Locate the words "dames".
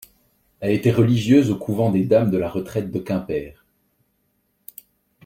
2.05-2.31